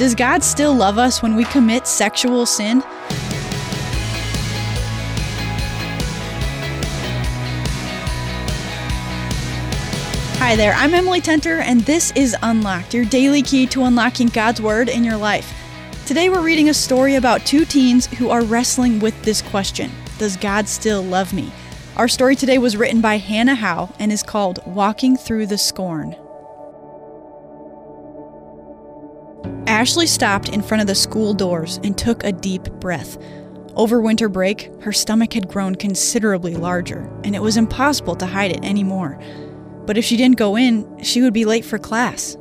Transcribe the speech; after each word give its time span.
Does 0.00 0.14
God 0.14 0.42
still 0.42 0.74
love 0.74 0.96
us 0.96 1.20
when 1.20 1.36
we 1.36 1.44
commit 1.44 1.86
sexual 1.86 2.46
sin? 2.46 2.80
Hi 10.38 10.56
there, 10.56 10.72
I'm 10.72 10.94
Emily 10.94 11.20
Tenter, 11.20 11.60
and 11.60 11.82
this 11.82 12.12
is 12.16 12.34
Unlocked, 12.42 12.94
your 12.94 13.04
daily 13.04 13.42
key 13.42 13.66
to 13.66 13.84
unlocking 13.84 14.28
God's 14.28 14.62
Word 14.62 14.88
in 14.88 15.04
your 15.04 15.18
life. 15.18 15.52
Today 16.06 16.30
we're 16.30 16.40
reading 16.40 16.70
a 16.70 16.74
story 16.74 17.16
about 17.16 17.44
two 17.44 17.66
teens 17.66 18.06
who 18.06 18.30
are 18.30 18.42
wrestling 18.42 19.00
with 19.00 19.22
this 19.22 19.42
question 19.42 19.90
Does 20.16 20.38
God 20.38 20.66
still 20.66 21.02
love 21.02 21.34
me? 21.34 21.52
Our 21.98 22.08
story 22.08 22.36
today 22.36 22.56
was 22.56 22.74
written 22.74 23.02
by 23.02 23.18
Hannah 23.18 23.54
Howe 23.54 23.94
and 23.98 24.10
is 24.10 24.22
called 24.22 24.60
Walking 24.64 25.18
Through 25.18 25.48
the 25.48 25.58
Scorn. 25.58 26.16
Ashley 29.80 30.06
stopped 30.06 30.50
in 30.50 30.60
front 30.60 30.82
of 30.82 30.86
the 30.86 30.94
school 30.94 31.32
doors 31.32 31.80
and 31.82 31.96
took 31.96 32.22
a 32.22 32.32
deep 32.32 32.64
breath. 32.80 33.16
Over 33.76 34.02
winter 34.02 34.28
break, 34.28 34.70
her 34.82 34.92
stomach 34.92 35.32
had 35.32 35.48
grown 35.48 35.74
considerably 35.74 36.54
larger, 36.54 37.10
and 37.24 37.34
it 37.34 37.40
was 37.40 37.56
impossible 37.56 38.14
to 38.16 38.26
hide 38.26 38.50
it 38.50 38.62
anymore. 38.62 39.18
But 39.86 39.96
if 39.96 40.04
she 40.04 40.18
didn't 40.18 40.36
go 40.36 40.54
in, 40.54 41.02
she 41.02 41.22
would 41.22 41.32
be 41.32 41.46
late 41.46 41.64
for 41.64 41.78
class. 41.78 42.36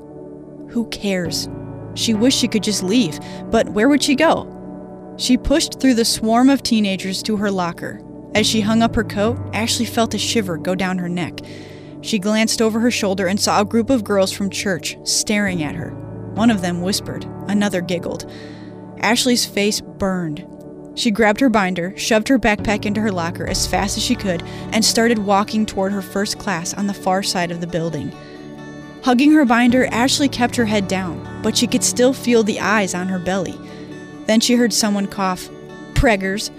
Who 0.72 0.90
cares? 0.90 1.48
She 1.94 2.14
wished 2.14 2.38
she 2.38 2.50
could 2.50 2.62
just 2.62 2.84
leave, 2.84 3.18
but 3.50 3.70
where 3.70 3.88
would 3.88 4.04
she 4.04 4.16
go? 4.16 5.16
She 5.16 5.38
pushed 5.38 5.80
through 5.80 5.94
the 5.94 6.04
swarm 6.04 6.50
of 6.50 6.62
teenagers 6.62 7.24
to 7.24 7.38
her 7.38 7.50
locker. 7.50 8.02
As 8.36 8.48
she 8.48 8.60
hung 8.60 8.82
up 8.82 8.96
her 8.96 9.06
coat, 9.06 9.40
Ashley 9.54 9.86
felt 9.86 10.14
a 10.14 10.18
shiver 10.18 10.58
go 10.58 10.76
down 10.76 10.98
her 10.98 11.08
neck. 11.08 11.40
She 12.02 12.20
glanced 12.20 12.62
over 12.62 12.82
her 12.82 12.92
shoulder 12.92 13.28
and 13.28 13.40
saw 13.40 13.62
a 13.62 13.66
group 13.66 13.90
of 13.90 14.04
girls 14.04 14.34
from 14.34 14.50
church 14.50 14.98
staring 15.06 15.64
at 15.64 15.76
her. 15.76 16.09
One 16.40 16.52
of 16.52 16.62
them 16.62 16.80
whispered, 16.80 17.26
another 17.50 17.82
giggled. 17.82 18.32
Ashley's 19.02 19.46
face 19.46 19.82
burned. 19.82 20.48
She 20.96 21.12
grabbed 21.12 21.42
her 21.42 21.50
binder, 21.50 21.94
shoved 21.98 22.30
her 22.30 22.40
backpack 22.40 22.86
into 22.86 23.02
her 23.02 23.12
locker 23.12 23.46
as 23.46 23.68
fast 23.68 23.98
as 23.98 24.04
she 24.04 24.16
could, 24.16 24.42
and 24.72 24.86
started 24.86 25.20
walking 25.20 25.66
toward 25.66 25.92
her 25.92 26.02
first 26.02 26.40
class 26.40 26.74
on 26.74 26.88
the 26.88 26.94
far 26.94 27.24
side 27.24 27.52
of 27.52 27.60
the 27.60 27.68
building. 27.68 28.14
Hugging 29.04 29.34
her 29.34 29.44
binder, 29.44 29.88
Ashley 29.88 30.30
kept 30.30 30.56
her 30.56 30.64
head 30.64 30.88
down, 30.88 31.42
but 31.44 31.58
she 31.58 31.68
could 31.68 31.84
still 31.84 32.14
feel 32.14 32.42
the 32.42 32.62
eyes 32.62 32.96
on 32.96 33.10
her 33.10 33.20
belly. 33.20 33.60
Then 34.26 34.40
she 34.40 34.56
heard 34.56 34.72
someone 34.72 35.08
cough, 35.08 35.50
Preggers, 35.94 36.52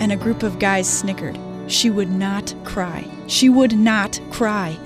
and 0.00 0.10
a 0.10 0.16
group 0.16 0.42
of 0.42 0.58
guys 0.58 0.90
snickered. 0.90 1.38
She 1.68 1.90
would 1.90 2.10
not 2.10 2.52
cry. 2.64 3.08
She 3.28 3.48
would 3.48 3.78
not 3.78 4.18
cry. 4.32 4.76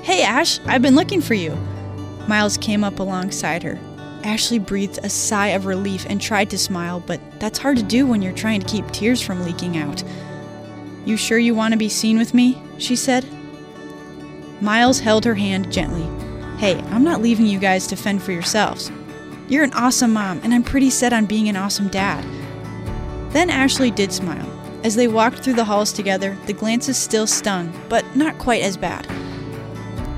Hey, 0.00 0.22
Ash, 0.22 0.60
I've 0.64 0.80
been 0.80 0.96
looking 0.96 1.20
for 1.20 1.34
you. 1.34 1.58
Miles 2.28 2.56
came 2.56 2.84
up 2.84 2.98
alongside 2.98 3.62
her. 3.62 3.78
Ashley 4.24 4.58
breathed 4.58 5.00
a 5.02 5.08
sigh 5.08 5.48
of 5.48 5.66
relief 5.66 6.06
and 6.08 6.20
tried 6.20 6.50
to 6.50 6.58
smile, 6.58 7.00
but 7.00 7.20
that's 7.40 7.58
hard 7.58 7.76
to 7.78 7.82
do 7.82 8.06
when 8.06 8.22
you're 8.22 8.32
trying 8.32 8.60
to 8.60 8.66
keep 8.66 8.90
tears 8.90 9.20
from 9.20 9.44
leaking 9.44 9.76
out. 9.76 10.02
You 11.04 11.16
sure 11.16 11.38
you 11.38 11.54
want 11.54 11.72
to 11.72 11.78
be 11.78 11.88
seen 11.88 12.18
with 12.18 12.32
me? 12.32 12.62
she 12.78 12.94
said. 12.94 13.26
Miles 14.60 15.00
held 15.00 15.24
her 15.24 15.34
hand 15.34 15.72
gently. 15.72 16.06
Hey, 16.58 16.78
I'm 16.90 17.02
not 17.02 17.20
leaving 17.20 17.46
you 17.46 17.58
guys 17.58 17.88
to 17.88 17.96
fend 17.96 18.22
for 18.22 18.30
yourselves. 18.30 18.92
You're 19.48 19.64
an 19.64 19.72
awesome 19.72 20.12
mom, 20.12 20.40
and 20.44 20.54
I'm 20.54 20.62
pretty 20.62 20.90
set 20.90 21.12
on 21.12 21.26
being 21.26 21.48
an 21.48 21.56
awesome 21.56 21.88
dad. 21.88 22.24
Then 23.32 23.50
Ashley 23.50 23.90
did 23.90 24.12
smile. 24.12 24.48
As 24.84 24.94
they 24.94 25.08
walked 25.08 25.38
through 25.38 25.54
the 25.54 25.64
halls 25.64 25.92
together, 25.92 26.36
the 26.46 26.52
glances 26.52 26.96
still 26.96 27.26
stung, 27.26 27.72
but 27.88 28.04
not 28.14 28.38
quite 28.38 28.62
as 28.62 28.76
bad. 28.76 29.06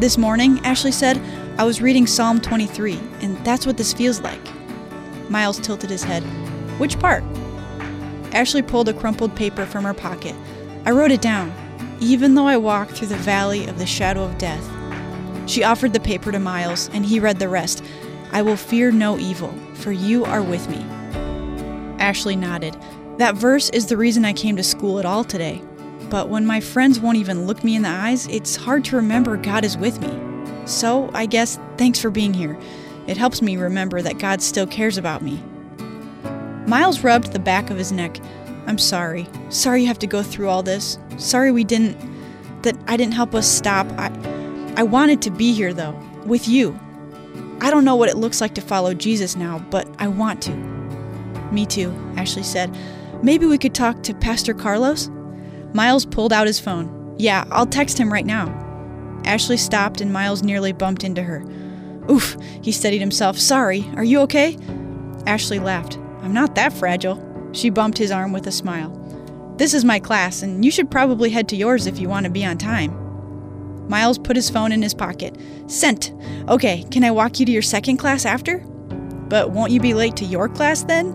This 0.01 0.19
morning, 0.19 0.59
Ashley 0.65 0.93
said, 0.93 1.21
I 1.57 1.63
was 1.63 1.81
reading 1.81 2.09
Psalm 2.09 2.41
23, 2.41 2.99
and 3.21 3.37
that's 3.45 3.65
what 3.65 3.77
this 3.77 3.93
feels 3.93 4.21
like. 4.21 4.41
Miles 5.31 5.61
tilted 5.61 5.89
his 5.89 6.03
head. 6.03 6.25
Which 6.81 6.99
part? 6.99 7.23
Ashley 8.33 8.61
pulled 8.61 8.89
a 8.89 8.93
crumpled 8.93 9.37
paper 9.37 9.65
from 9.65 9.85
her 9.85 9.95
pocket. 9.95 10.35
I 10.85 10.91
wrote 10.91 11.13
it 11.13 11.23
down. 11.23 11.55
Even 12.01 12.35
though 12.35 12.49
I 12.49 12.57
walk 12.57 12.89
through 12.89 13.07
the 13.07 13.17
valley 13.19 13.69
of 13.69 13.79
the 13.79 13.87
shadow 13.87 14.25
of 14.25 14.37
death. 14.37 14.69
She 15.49 15.63
offered 15.63 15.93
the 15.93 16.01
paper 16.01 16.33
to 16.33 16.41
Miles, 16.41 16.91
and 16.93 17.07
he 17.07 17.21
read 17.21 17.39
the 17.39 17.49
rest. 17.49 17.85
I 18.33 18.43
will 18.43 18.57
fear 18.57 18.91
no 18.91 19.17
evil, 19.17 19.55
for 19.75 19.93
you 19.93 20.25
are 20.25 20.43
with 20.43 20.69
me. 20.69 20.85
Ashley 22.01 22.35
nodded. 22.35 22.77
That 23.19 23.37
verse 23.37 23.71
is 23.71 23.87
the 23.87 23.97
reason 23.97 24.25
I 24.25 24.33
came 24.33 24.57
to 24.57 24.65
school 24.65 24.99
at 24.99 25.07
all 25.07 25.23
today. 25.23 25.63
But 26.11 26.29
when 26.29 26.47
my 26.47 26.59
friends 26.61 26.99
won't 26.99 27.19
even 27.19 27.47
look 27.47 27.63
me 27.63 27.77
in 27.77 27.83
the 27.83 27.91
eyes, 27.91 28.27
it's 28.27 28.57
hard 28.57 28.85
to 28.87 28.97
remember 28.97 29.37
God 29.37 29.65
is 29.65 29.79
with 29.79 30.01
me. 30.01 30.34
So, 30.67 31.11
I 31.13 31.27
guess 31.27 31.59
thanks 31.77 32.01
for 32.01 32.11
being 32.11 32.35
here. 32.35 32.59
It 33.07 33.17
helps 33.17 33.43
me 33.43 33.57
remember 33.57 34.01
that 34.03 34.19
God 34.19 34.41
still 34.41 34.67
cares 34.67 34.97
about 34.97 35.23
me. 35.23 35.43
Miles 36.67 37.05
rubbed 37.05 37.33
the 37.33 37.39
back 37.39 37.71
of 37.71 37.77
his 37.77 37.93
neck. 37.93 38.19
I'm 38.67 38.79
sorry. 38.79 39.29
Sorry 39.51 39.83
you 39.83 39.89
have 39.89 39.99
to 39.99 40.07
go 40.07 40.23
through 40.23 40.49
all 40.49 40.63
this. 40.63 40.99
Sorry 41.19 41.53
we 41.53 41.65
didn't 41.65 41.97
that 42.63 42.77
I 42.89 42.97
didn't 42.97 43.13
help 43.13 43.35
us 43.35 43.47
stop. 43.47 43.87
I 43.99 44.11
I 44.77 44.83
wanted 44.83 45.21
to 45.23 45.31
be 45.31 45.53
here 45.53 45.75
though, 45.75 45.99
with 46.25 46.49
you. 46.49 46.79
I 47.61 47.71
don't 47.71 47.85
know 47.85 47.95
what 47.95 48.09
it 48.09 48.17
looks 48.17 48.41
like 48.41 48.55
to 48.55 48.61
follow 48.61 48.95
Jesus 48.95 49.37
now, 49.37 49.59
but 49.71 49.87
I 49.99 50.09
want 50.09 50.43
to. 50.43 50.53
Me 51.53 51.67
too, 51.67 51.95
Ashley 52.17 52.43
said. 52.43 52.77
Maybe 53.23 53.47
we 53.47 53.59
could 53.59 53.75
talk 53.75 54.03
to 54.03 54.15
Pastor 54.15 54.55
Carlos? 54.55 55.11
Miles 55.73 56.05
pulled 56.05 56.33
out 56.33 56.47
his 56.47 56.59
phone. 56.59 57.15
Yeah, 57.19 57.45
I'll 57.51 57.67
text 57.67 57.99
him 57.99 58.13
right 58.13 58.27
now. 58.27 58.64
Ashley 59.25 59.57
stopped 59.57 60.01
and 60.01 60.13
Miles 60.13 60.43
nearly 60.43 60.73
bumped 60.73 61.05
into 61.05 61.23
her. 61.23 61.45
Oof, 62.11 62.37
he 62.63 62.73
steadied 62.73 63.01
himself. 63.01 63.39
Sorry, 63.39 63.91
are 63.97 64.05
you 64.05 64.21
okay? 64.21 64.59
Ashley 65.27 65.59
laughed. 65.59 65.97
I'm 66.23 66.35
not 66.35 66.55
that 66.55 66.73
fragile. 66.73 67.23
She 67.53 67.71
bumped 67.71 67.99
his 67.99 68.11
arm 68.11 68.33
with 68.33 68.47
a 68.47 68.53
smile. 68.53 69.01
This 69.57 69.75
is 69.75 69.85
my 69.85 70.01
class, 70.01 70.43
and 70.43 70.65
you 70.65 70.71
should 70.71 70.91
probably 70.91 71.31
head 71.31 71.49
to 71.49 71.57
yours 71.57 71.87
if 71.87 71.99
you 71.99 72.09
want 72.09 72.25
to 72.25 72.31
be 72.31 72.45
on 72.45 72.59
time. 72.59 73.01
Miles 73.89 74.19
put 74.19 74.37
his 74.37 74.51
phone 74.51 74.73
in 74.73 74.83
his 74.83 74.95
pocket. 74.95 75.39
Sent. 75.67 76.13
Okay, 76.49 76.85
can 76.91 77.05
I 77.05 77.11
walk 77.11 77.39
you 77.39 77.47
to 77.47 77.53
your 77.53 77.63
second 77.63 77.99
class 77.99 78.25
after? 78.25 78.59
But 79.29 79.51
won't 79.51 79.73
you 79.73 79.81
be 79.81 79.95
late 79.95 80.17
to 80.17 80.25
your 80.25 80.49
class 80.49 80.85
then? 80.85 81.15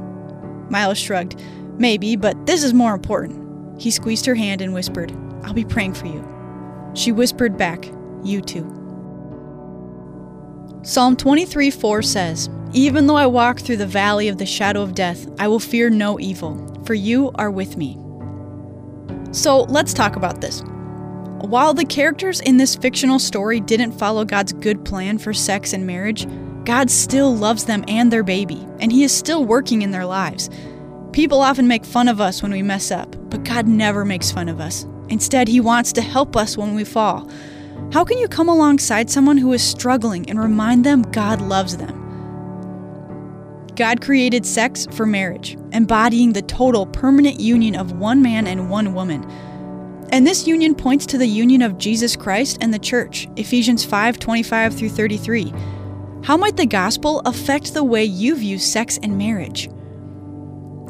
Miles 0.69 0.97
shrugged. 0.97 1.41
Maybe, 1.77 2.15
but 2.15 2.45
this 2.45 2.63
is 2.63 2.73
more 2.73 2.93
important. 2.93 3.81
He 3.81 3.91
squeezed 3.91 4.25
her 4.25 4.35
hand 4.35 4.61
and 4.61 4.73
whispered, 4.73 5.11
I'll 5.43 5.53
be 5.53 5.65
praying 5.65 5.93
for 5.93 6.07
you. 6.07 6.25
She 6.93 7.11
whispered 7.11 7.57
back, 7.57 7.91
You 8.23 8.41
too. 8.41 8.75
Psalm 10.81 11.15
23 11.15 11.71
4 11.71 12.01
says, 12.01 12.49
Even 12.73 13.07
though 13.07 13.17
I 13.17 13.25
walk 13.25 13.59
through 13.59 13.77
the 13.77 13.85
valley 13.85 14.27
of 14.27 14.37
the 14.37 14.45
shadow 14.45 14.81
of 14.81 14.95
death, 14.95 15.27
I 15.37 15.47
will 15.47 15.59
fear 15.59 15.89
no 15.89 16.19
evil, 16.19 16.81
for 16.85 16.93
you 16.93 17.31
are 17.35 17.51
with 17.51 17.77
me. 17.77 17.97
So 19.31 19.61
let's 19.63 19.93
talk 19.93 20.15
about 20.15 20.41
this. 20.41 20.63
While 21.41 21.73
the 21.73 21.85
characters 21.85 22.41
in 22.41 22.57
this 22.57 22.75
fictional 22.75 23.19
story 23.19 23.59
didn't 23.59 23.93
follow 23.93 24.25
God's 24.25 24.53
good 24.53 24.83
plan 24.83 25.17
for 25.17 25.33
sex 25.33 25.73
and 25.73 25.85
marriage, 25.85 26.27
God 26.65 26.89
still 26.89 27.35
loves 27.35 27.65
them 27.65 27.83
and 27.87 28.11
their 28.11 28.23
baby, 28.23 28.65
and 28.79 28.91
He 28.91 29.03
is 29.03 29.15
still 29.15 29.45
working 29.45 29.81
in 29.81 29.91
their 29.91 30.05
lives. 30.05 30.49
People 31.11 31.41
often 31.41 31.67
make 31.67 31.85
fun 31.85 32.07
of 32.07 32.21
us 32.21 32.41
when 32.41 32.51
we 32.51 32.61
mess 32.61 32.91
up, 32.91 33.15
but 33.29 33.43
God 33.43 33.67
never 33.67 34.05
makes 34.05 34.31
fun 34.31 34.49
of 34.49 34.59
us. 34.59 34.85
Instead, 35.09 35.47
He 35.47 35.59
wants 35.59 35.91
to 35.93 36.01
help 36.01 36.35
us 36.35 36.57
when 36.57 36.75
we 36.75 36.83
fall. 36.83 37.29
How 37.91 38.05
can 38.05 38.17
you 38.17 38.27
come 38.27 38.49
alongside 38.49 39.09
someone 39.09 39.37
who 39.37 39.51
is 39.53 39.63
struggling 39.63 40.29
and 40.29 40.39
remind 40.39 40.85
them 40.85 41.01
God 41.01 41.41
loves 41.41 41.77
them? 41.77 41.95
God 43.75 44.01
created 44.01 44.45
sex 44.45 44.85
for 44.91 45.05
marriage, 45.05 45.57
embodying 45.71 46.33
the 46.33 46.41
total 46.41 46.85
permanent 46.85 47.39
union 47.39 47.75
of 47.75 47.93
one 47.93 48.21
man 48.21 48.45
and 48.45 48.69
one 48.69 48.93
woman. 48.93 49.23
And 50.11 50.27
this 50.27 50.45
union 50.45 50.75
points 50.75 51.05
to 51.07 51.17
the 51.17 51.27
union 51.27 51.61
of 51.61 51.77
Jesus 51.77 52.15
Christ 52.15 52.57
and 52.61 52.73
the 52.73 52.79
church, 52.79 53.27
Ephesians 53.37 53.85
5 53.85 54.19
25 54.19 54.75
through 54.75 54.89
33. 54.89 55.53
How 56.23 56.35
might 56.35 56.57
the 56.57 56.65
gospel 56.65 57.21
affect 57.25 57.73
the 57.73 57.83
way 57.83 58.03
you 58.03 58.35
view 58.35 58.59
sex 58.59 58.99
and 59.01 59.17
marriage? 59.17 59.69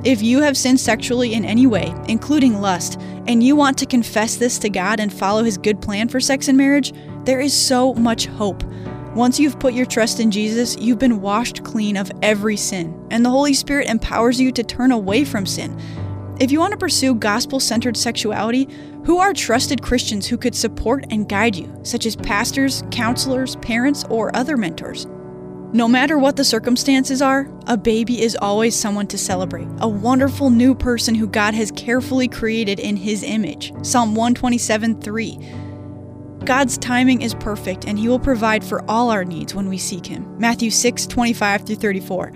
If 0.06 0.22
you 0.22 0.42
have 0.42 0.56
sinned 0.56 0.80
sexually 0.80 1.34
in 1.34 1.44
any 1.44 1.68
way, 1.68 1.94
including 2.07 2.62
lust, 2.62 2.98
and 3.28 3.44
you 3.44 3.57
want 3.57 3.78
to 3.80 3.86
confess 3.86 4.38
this 4.38 4.57
to 4.60 4.69
God 4.69 5.01
and 5.01 5.12
follow 5.12 5.44
His 5.44 5.57
good 5.57 5.81
plan 5.81 6.07
for 6.07 6.22
sex 6.22 6.48
and 6.48 6.57
marriage, 6.57 6.94
there 7.25 7.42
is 7.42 7.54
so 7.54 7.94
much 7.96 8.28
hope. 8.28 8.63
Once 9.13 9.42
you've 9.42 9.60
put 9.60 9.74
your 9.74 9.86
trust 9.86 10.22
in 10.22 10.31
Jesus, 10.31 10.78
you've 10.78 11.00
been 11.00 11.19
washed 11.19 11.66
clean 11.66 11.98
of 11.98 12.10
every 12.22 12.56
sin, 12.56 12.98
and 13.12 13.25
the 13.25 13.30
Holy 13.30 13.54
Spirit 13.54 13.90
empowers 13.90 14.40
you 14.40 14.54
to 14.54 14.63
turn 14.63 14.94
away 14.94 15.25
from 15.25 15.46
sin. 15.46 15.78
If 16.40 16.50
you 16.50 16.60
want 16.60 16.72
to 16.72 16.78
pursue 16.78 17.13
gospel 17.13 17.60
centered 17.60 17.98
sexuality, 17.98 18.69
who 19.04 19.18
are 19.18 19.34
trusted 19.34 19.81
Christians 19.81 20.28
who 20.28 20.38
could 20.38 20.56
support 20.56 21.06
and 21.10 21.28
guide 21.28 21.57
you, 21.57 21.78
such 21.84 22.06
as 22.06 22.16
pastors, 22.16 22.86
counselors, 22.90 23.57
parents, 23.57 24.06
or 24.10 24.34
other 24.34 24.56
mentors? 24.56 25.07
No 25.71 25.88
matter 25.88 26.18
what 26.18 26.36
the 26.36 26.44
circumstances 26.44 27.21
are, 27.21 27.48
a 27.68 27.77
baby 27.77 28.24
is 28.24 28.36
always 28.42 28.75
someone 28.75 29.06
to 29.06 29.19
celebrate, 29.19 29.68
a 29.77 29.88
wonderful 29.88 30.50
new 30.50 30.74
person 30.74 31.13
who 31.13 31.27
God 31.27 31.54
has 31.54 31.69
carefully 31.71 32.27
created 32.27 32.80
in 32.80 32.98
His 32.98 33.21
image. 33.21 33.71
Psalm 33.83 34.16
127 34.16 35.00
3. 35.00 35.39
God's 36.44 36.75
timing 36.80 37.21
is 37.21 37.36
perfect 37.36 37.86
and 37.86 38.00
he 38.00 38.07
will 38.07 38.18
provide 38.18 38.63
for 38.63 38.83
all 38.89 39.12
our 39.12 39.24
needs 39.24 39.54
when 39.54 39.69
we 39.69 39.77
seek 39.77 40.06
him. 40.06 40.25
Matthew 40.39 40.71
6, 40.71 41.06
25 41.06 41.68
through 41.68 41.75
34. 41.75 42.31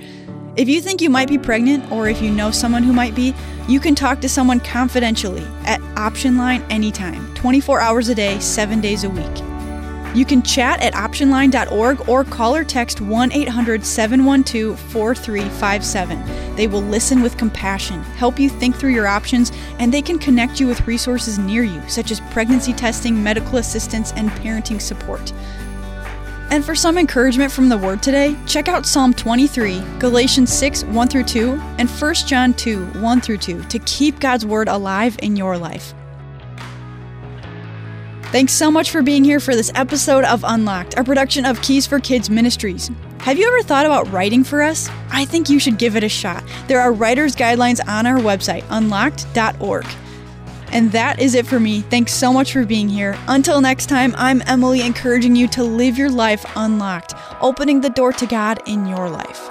If 0.55 0.69
you 0.69 0.81
think 0.81 1.01
you 1.01 1.09
might 1.09 1.29
be 1.29 1.39
pregnant 1.39 1.91
or 1.91 2.07
if 2.07 2.21
you 2.21 2.29
know 2.29 2.51
someone 2.51 2.83
who 2.83 2.93
might 2.93 3.15
be, 3.15 3.33
you 3.67 3.79
can 3.79 3.95
talk 3.95 4.19
to 4.21 4.29
someone 4.29 4.59
confidentially 4.59 5.47
at 5.65 5.81
Option 5.97 6.37
Line 6.37 6.61
anytime, 6.69 7.33
24 7.33 7.79
hours 7.79 8.09
a 8.09 8.15
day, 8.15 8.37
7 8.39 8.79
days 8.81 9.03
a 9.03 9.09
week. 9.09 9.52
You 10.13 10.25
can 10.25 10.43
chat 10.43 10.81
at 10.81 10.93
optionline.org 10.93 12.07
or 12.07 12.23
call 12.23 12.55
or 12.55 12.63
text 12.63 13.01
1 13.01 13.31
800 13.31 13.83
712 13.83 14.79
4357. 14.79 16.55
They 16.55 16.67
will 16.67 16.81
listen 16.81 17.23
with 17.23 17.37
compassion, 17.37 18.03
help 18.03 18.39
you 18.39 18.47
think 18.47 18.75
through 18.75 18.93
your 18.93 19.07
options, 19.07 19.51
and 19.79 19.91
they 19.91 20.03
can 20.03 20.19
connect 20.19 20.59
you 20.59 20.67
with 20.67 20.85
resources 20.85 21.39
near 21.39 21.63
you, 21.63 21.81
such 21.89 22.11
as 22.11 22.19
pregnancy 22.31 22.73
testing, 22.73 23.23
medical 23.23 23.57
assistance, 23.57 24.13
and 24.13 24.29
parenting 24.31 24.79
support. 24.79 25.33
And 26.51 26.63
for 26.63 26.75
some 26.75 26.99
encouragement 26.99 27.51
from 27.51 27.67
the 27.67 27.77
Word 27.77 28.03
today, 28.03 28.35
check 28.45 28.67
out 28.67 28.85
Psalm 28.85 29.15
23, 29.15 29.81
Galatians 29.97 30.53
6 30.53 30.83
1 30.83 31.07
through 31.07 31.23
2, 31.23 31.53
and 31.79 31.89
1 31.89 32.13
John 32.27 32.53
2 32.53 32.85
1 32.85 33.21
through 33.21 33.37
2 33.37 33.63
to 33.63 33.79
keep 33.79 34.19
God's 34.19 34.45
Word 34.45 34.67
alive 34.67 35.17
in 35.23 35.35
your 35.35 35.57
life. 35.57 35.95
Thanks 38.33 38.53
so 38.53 38.71
much 38.71 38.89
for 38.89 39.03
being 39.03 39.23
here 39.23 39.39
for 39.39 39.55
this 39.55 39.71
episode 39.75 40.23
of 40.23 40.43
Unlocked, 40.43 40.97
a 40.97 41.03
production 41.03 41.45
of 41.45 41.61
Keys 41.61 41.85
for 41.85 41.99
Kids 41.99 42.31
Ministries. 42.31 42.89
Have 43.19 43.37
you 43.37 43.47
ever 43.47 43.61
thought 43.61 43.85
about 43.85 44.11
writing 44.11 44.43
for 44.43 44.63
us? 44.63 44.89
I 45.11 45.23
think 45.23 45.51
you 45.51 45.59
should 45.59 45.77
give 45.77 45.95
it 45.95 46.03
a 46.03 46.09
shot. 46.09 46.43
There 46.67 46.81
are 46.81 46.91
writer's 46.91 47.35
guidelines 47.35 47.79
on 47.87 48.07
our 48.07 48.17
website, 48.17 48.65
unlocked.org. 48.71 49.85
And 50.71 50.91
that 50.93 51.19
is 51.19 51.35
it 51.35 51.45
for 51.45 51.59
me. 51.59 51.81
Thanks 51.81 52.11
so 52.11 52.33
much 52.33 52.53
for 52.53 52.65
being 52.65 52.89
here. 52.89 53.15
Until 53.27 53.61
next 53.61 53.85
time, 53.85 54.15
I'm 54.17 54.41
Emily, 54.47 54.81
encouraging 54.81 55.35
you 55.35 55.47
to 55.49 55.63
live 55.63 55.99
your 55.99 56.09
life 56.09 56.43
unlocked, 56.55 57.13
opening 57.39 57.81
the 57.81 57.91
door 57.91 58.13
to 58.13 58.25
God 58.25 58.67
in 58.67 58.87
your 58.87 59.11
life. 59.11 59.47